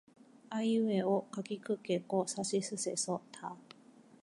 [0.49, 3.55] あいうえおかきくけこさしすせそた